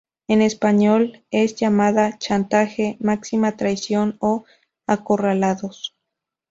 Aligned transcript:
En 0.27 0.41
español 0.41 1.23
es 1.29 1.55
llamada 1.57 2.17
Chantaje, 2.17 2.97
Máxima 3.01 3.55
traición 3.55 4.17
o 4.19 4.45
Acorralados. 4.87 5.95